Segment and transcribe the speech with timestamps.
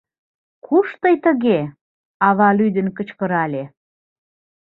[0.65, 1.59] —Куш тый тыге!—
[2.27, 3.63] ава лӱдын кычкырале.